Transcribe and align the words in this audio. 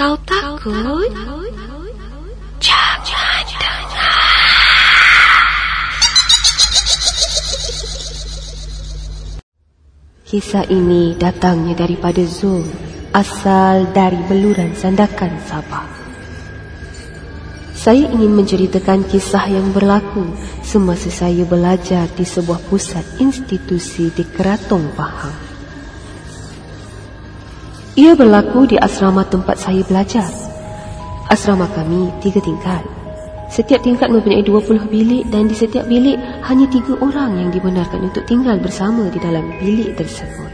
Kau 0.00 0.16
takut? 0.24 1.12
Jangan 2.56 3.44
dengar. 3.52 4.16
Kisah 10.24 10.64
ini 10.72 11.12
datangnya 11.20 11.84
daripada 11.84 12.24
Zul, 12.24 12.64
asal 13.12 13.92
dari 13.92 14.16
beluran 14.24 14.72
Sandakan 14.72 15.36
Sabah. 15.44 15.84
Saya 17.76 18.08
ingin 18.08 18.40
menceritakan 18.40 19.04
kisah 19.04 19.52
yang 19.52 19.68
berlaku 19.76 20.32
semasa 20.64 21.12
saya 21.12 21.44
belajar 21.44 22.08
di 22.16 22.24
sebuah 22.24 22.72
pusat 22.72 23.04
institusi 23.20 24.08
di 24.16 24.24
Keratong 24.24 24.96
Pahang. 24.96 25.49
Ia 28.00 28.16
berlaku 28.16 28.64
di 28.64 28.80
asrama 28.80 29.28
tempat 29.28 29.60
saya 29.60 29.84
belajar. 29.84 30.32
Asrama 31.28 31.68
kami 31.68 32.08
tiga 32.24 32.40
tingkat. 32.40 32.80
Setiap 33.52 33.84
tingkat 33.84 34.08
mempunyai 34.08 34.40
20 34.40 34.88
bilik 34.88 35.28
dan 35.28 35.44
di 35.44 35.52
setiap 35.52 35.84
bilik 35.84 36.16
hanya 36.48 36.64
tiga 36.72 36.96
orang 36.96 37.36
yang 37.36 37.52
dibenarkan 37.52 38.08
untuk 38.08 38.24
tinggal 38.24 38.56
bersama 38.56 39.04
di 39.12 39.20
dalam 39.20 39.52
bilik 39.60 40.00
tersebut. 40.00 40.48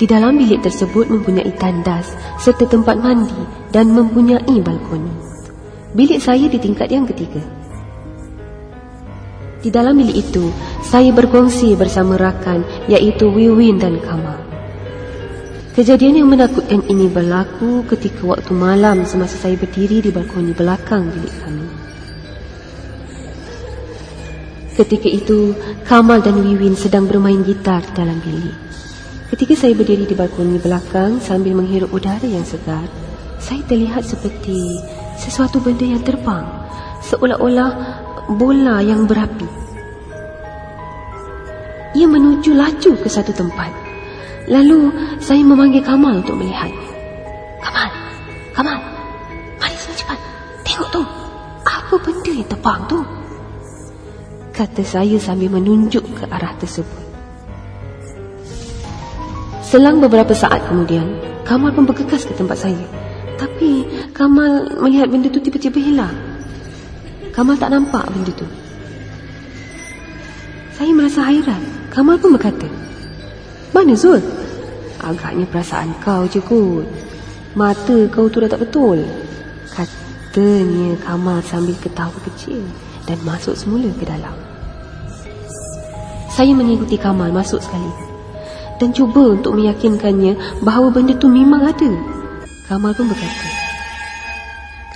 Di 0.00 0.08
dalam 0.08 0.40
bilik 0.40 0.64
tersebut 0.64 1.12
mempunyai 1.12 1.52
tandas 1.60 2.16
serta 2.40 2.64
tempat 2.64 2.96
mandi 2.96 3.44
dan 3.76 3.92
mempunyai 3.92 4.56
balkoni. 4.64 5.12
Bilik 5.92 6.16
saya 6.16 6.48
di 6.48 6.56
tingkat 6.56 6.88
yang 6.88 7.04
ketiga. 7.04 7.44
Di 9.62 9.70
dalam 9.70 9.94
bilik 9.94 10.26
itu, 10.26 10.50
saya 10.82 11.14
berkongsi 11.14 11.78
bersama 11.78 12.18
rakan 12.18 12.66
iaitu 12.90 13.30
Wiwin 13.30 13.78
dan 13.78 14.02
Kamal. 14.02 14.42
Kejadian 15.78 16.18
yang 16.18 16.28
menakutkan 16.28 16.82
ini 16.90 17.06
berlaku 17.06 17.86
ketika 17.86 18.26
waktu 18.26 18.52
malam 18.52 19.06
semasa 19.06 19.38
saya 19.38 19.54
berdiri 19.54 20.02
di 20.02 20.10
balkoni 20.10 20.50
belakang 20.50 21.08
bilik 21.14 21.32
kami. 21.46 21.66
Ketika 24.74 25.08
itu, 25.08 25.54
Kamal 25.86 26.26
dan 26.26 26.42
Wiwin 26.42 26.74
sedang 26.74 27.06
bermain 27.06 27.46
gitar 27.46 27.86
dalam 27.94 28.18
bilik. 28.18 28.58
Ketika 29.30 29.54
saya 29.54 29.78
berdiri 29.78 30.10
di 30.10 30.18
balkoni 30.18 30.58
belakang 30.58 31.22
sambil 31.22 31.54
menghirup 31.54 31.94
udara 31.94 32.26
yang 32.26 32.44
segar, 32.44 32.84
saya 33.38 33.62
terlihat 33.64 34.02
seperti 34.02 34.82
sesuatu 35.22 35.62
benda 35.62 35.86
yang 35.86 36.02
terbang, 36.02 36.44
seolah-olah 37.06 38.01
bola 38.36 38.80
yang 38.80 39.04
berapi. 39.04 39.48
Ia 41.92 42.08
menuju 42.08 42.56
laju 42.56 42.92
ke 42.96 43.08
satu 43.08 43.36
tempat. 43.36 43.68
Lalu 44.48 44.90
saya 45.20 45.44
memanggil 45.44 45.84
Kamal 45.84 46.24
untuk 46.24 46.40
melihat. 46.40 46.72
Kamal, 47.62 47.88
Kamal, 48.56 48.76
mari 49.60 49.76
sini 49.76 49.94
cepat. 50.00 50.18
Tengok 50.64 50.88
tu, 50.88 51.02
apa 51.62 51.94
benda 52.00 52.30
yang 52.32 52.48
terbang 52.48 52.80
tu? 52.88 52.98
Kata 54.52 54.82
saya 54.84 55.16
sambil 55.20 55.52
menunjuk 55.52 56.04
ke 56.16 56.24
arah 56.28 56.56
tersebut. 56.56 57.02
Selang 59.60 60.00
beberapa 60.04 60.32
saat 60.36 60.64
kemudian, 60.68 61.06
Kamal 61.44 61.72
pun 61.72 61.84
bergegas 61.84 62.24
ke 62.24 62.32
tempat 62.32 62.56
saya. 62.56 62.84
Tapi 63.36 63.84
Kamal 64.16 64.80
melihat 64.80 65.12
benda 65.12 65.28
tu 65.28 65.40
tiba-tiba 65.40 65.76
hilang. 65.80 66.31
Kamal 67.32 67.56
tak 67.56 67.72
nampak 67.72 68.04
benda 68.12 68.32
tu. 68.36 68.44
Saya 70.76 70.92
merasa 70.92 71.24
hairan. 71.24 71.64
Kamal 71.88 72.20
pun 72.20 72.36
berkata, 72.36 72.68
Mana 73.72 73.96
Zul? 73.96 74.20
Agaknya 75.00 75.48
perasaan 75.48 75.96
kau 76.04 76.28
je 76.28 76.44
kot. 76.44 76.84
Mata 77.56 77.96
kau 78.12 78.28
tu 78.28 78.40
dah 78.44 78.52
tak 78.52 78.68
betul. 78.68 79.00
Katanya 79.72 80.96
Kamal 81.00 81.40
sambil 81.44 81.76
ketawa 81.80 82.16
kecil 82.28 82.60
dan 83.08 83.16
masuk 83.24 83.56
semula 83.56 83.88
ke 83.96 84.04
dalam. 84.04 84.36
Saya 86.32 86.52
mengikuti 86.52 87.00
Kamal 87.00 87.32
masuk 87.32 87.60
sekali 87.64 88.12
dan 88.82 88.90
cuba 88.90 89.38
untuk 89.38 89.54
meyakinkannya 89.54 90.64
bahawa 90.66 90.90
benda 90.90 91.14
tu 91.14 91.30
memang 91.30 91.62
ada. 91.62 91.92
Kamal 92.66 92.90
pun 92.98 93.06
berkata, 93.06 93.61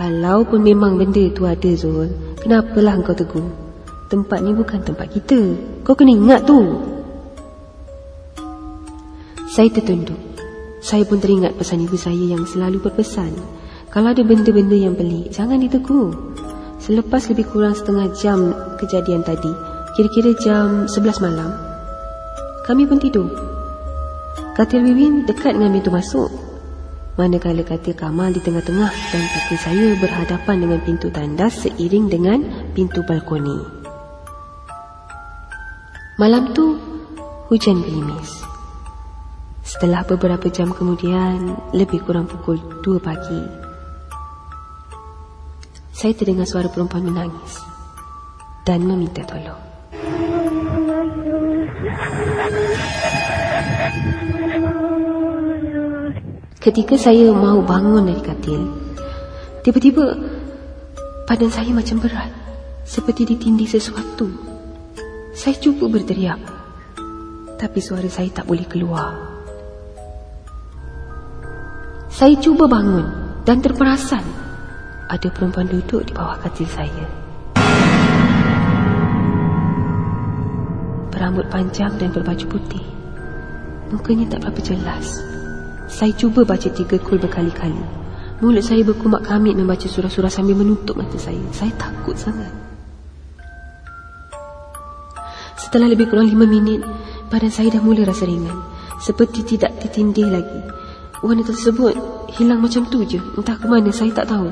Kalau 0.00 0.48
pun 0.48 0.64
memang 0.64 0.96
benda 0.96 1.28
tu 1.28 1.44
ada 1.44 1.76
Zul, 1.76 2.08
kenapalah 2.40 2.96
engkau 2.96 3.12
tegur? 3.12 3.44
Tempat 4.08 4.40
ni 4.40 4.56
bukan 4.56 4.80
tempat 4.80 5.12
kita. 5.12 5.60
Kau 5.84 5.92
kena 5.92 6.16
ingat 6.16 6.48
tu. 6.48 6.56
Saya 9.52 9.68
tertunduk. 9.68 10.16
Saya 10.80 11.04
pun 11.04 11.20
teringat 11.20 11.52
pesan 11.52 11.84
ibu 11.84 12.00
saya 12.00 12.32
yang 12.32 12.48
selalu 12.48 12.80
berpesan. 12.80 13.36
Kalau 13.92 14.16
ada 14.16 14.24
benda-benda 14.24 14.72
yang 14.72 14.96
pelik, 14.96 15.36
jangan 15.36 15.60
ditegur. 15.60 16.16
Selepas 16.80 17.28
lebih 17.28 17.52
kurang 17.52 17.76
setengah 17.76 18.08
jam 18.16 18.56
kejadian 18.80 19.20
tadi, 19.20 19.52
kira-kira 20.00 20.32
jam 20.40 20.88
11 20.88 21.20
malam, 21.20 21.52
kami 22.64 22.88
pun 22.88 22.96
tidur. 22.96 23.28
Katil 24.56 24.80
Wiwin 24.80 25.28
dekat 25.28 25.60
dengan 25.60 25.76
pintu 25.76 25.92
masuk. 25.92 26.49
Manakala 27.20 27.60
katil 27.60 27.92
Kamal 27.92 28.32
di 28.32 28.40
tengah-tengah 28.40 28.88
dan 28.88 29.24
katil 29.28 29.58
saya 29.60 29.92
berhadapan 30.00 30.56
dengan 30.64 30.80
pintu 30.80 31.12
tandas 31.12 31.52
seiring 31.68 32.08
dengan 32.08 32.40
pintu 32.72 33.04
balkoni. 33.04 33.60
Malam 36.16 36.56
tu 36.56 36.80
hujan 37.52 37.84
gerimis. 37.84 38.40
Setelah 39.60 40.00
beberapa 40.08 40.48
jam 40.48 40.72
kemudian, 40.72 41.60
lebih 41.76 42.00
kurang 42.08 42.24
pukul 42.24 42.56
2 42.80 42.96
pagi, 43.04 43.44
saya 45.92 46.16
terdengar 46.16 46.48
suara 46.48 46.72
perempuan 46.72 47.04
menangis 47.04 47.60
dan 48.64 48.80
meminta 48.88 49.28
tolong. 49.28 49.69
Ketika 56.60 56.92
saya 57.00 57.32
mau 57.32 57.64
bangun 57.64 58.04
dari 58.04 58.20
katil, 58.20 58.68
tiba-tiba 59.64 60.12
badan 61.24 61.48
saya 61.48 61.72
macam 61.72 62.04
berat, 62.04 62.28
seperti 62.84 63.32
ditindih 63.32 63.64
sesuatu. 63.64 64.28
Saya 65.32 65.56
cuba 65.56 65.88
berteriak 65.88 66.36
Tapi 67.56 67.78
suara 67.80 68.04
saya 68.12 68.28
tak 68.28 68.44
boleh 68.44 68.68
keluar. 68.68 69.14
Saya 72.10 72.34
cuba 72.36 72.66
bangun 72.66 73.06
Dan 73.46 73.62
terperasan 73.62 74.26
Ada 75.06 75.30
perempuan 75.32 75.70
duduk 75.70 76.04
di 76.04 76.12
bawah 76.12 76.36
katil 76.44 76.68
saya. 76.68 77.06
Berambut 81.08 81.48
panjang 81.48 81.96
dan 81.96 82.12
berbaju 82.12 82.44
putih. 82.52 82.84
Mukanya 83.94 84.36
tak 84.36 84.44
berapa 84.44 84.60
jelas 84.60 85.39
Saya 85.90 86.14
cuba 86.14 86.46
baca 86.46 86.70
tiga 86.70 86.96
kul 87.02 87.18
berkali-kali 87.18 87.82
Mulut 88.40 88.62
saya 88.62 88.86
berkumak 88.86 89.26
kamit 89.26 89.58
membaca 89.58 89.84
surah-surah 89.84 90.30
sambil 90.30 90.54
menutup 90.54 90.94
mata 90.94 91.18
saya 91.18 91.42
Saya 91.50 91.74
takut 91.76 92.14
sangat 92.14 92.70
Setelah 95.70 95.94
lebih 95.94 96.10
kurang 96.10 96.26
lima 96.26 96.50
minit, 96.50 96.82
badan 97.30 97.46
saya 97.46 97.70
dah 97.70 97.78
mula 97.78 98.02
rasa 98.02 98.26
ringan. 98.26 98.58
Seperti 98.98 99.54
tidak 99.54 99.78
ditindih 99.78 100.26
lagi. 100.26 100.60
Wanita 101.22 101.54
tersebut 101.54 101.94
hilang 102.34 102.58
macam 102.58 102.90
tu 102.90 103.06
je. 103.06 103.22
Entah 103.38 103.54
ke 103.54 103.70
mana, 103.70 103.94
saya 103.94 104.10
tak 104.10 104.34
tahu. 104.34 104.50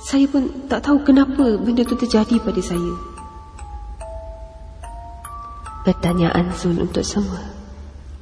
Saya 0.00 0.24
pun 0.24 0.48
tak 0.72 0.88
tahu 0.88 1.04
kenapa 1.04 1.60
benda 1.60 1.84
tu 1.84 2.00
terjadi 2.00 2.40
pada 2.40 2.64
saya. 2.64 2.94
Pertanyaan 5.84 6.48
Zul 6.56 6.80
untuk 6.80 7.04
semua. 7.04 7.44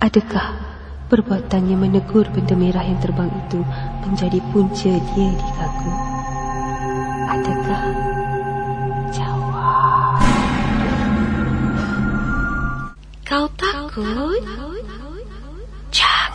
Adakah 0.03 0.67
perbuatannya 1.08 1.76
menegur 1.76 2.28
benda 2.28 2.52
merah 2.52 2.84
yang 2.84 3.00
terbang 3.00 3.32
itu 3.32 3.64
menjadi 4.05 4.38
punca 4.52 4.93
dia 4.93 5.28
diganggu? 5.32 5.93
Adakah 7.28 7.82
Kau 13.28 13.44
takut? 13.60 14.40
Jangan 15.93 16.32